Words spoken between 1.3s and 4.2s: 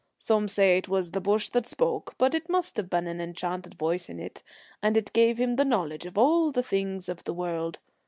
that spoke, but it must have been an enchanted voice in